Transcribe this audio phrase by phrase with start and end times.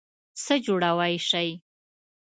[0.43, 1.47] څه جوړوئ شی؟